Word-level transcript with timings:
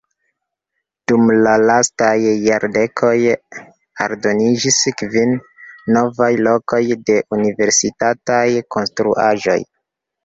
Dum 1.09 1.27
la 1.47 1.51
lastaj 1.69 2.13
jardekoj 2.45 3.13
aldoniĝis 4.05 4.81
kvin 5.03 5.37
novaj 5.99 6.31
lokoj 6.49 6.83
de 7.11 7.19
universitataj 7.39 8.45
konstruaĵoj. 8.77 9.61